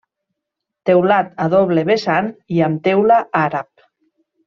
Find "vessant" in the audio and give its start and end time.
1.91-2.33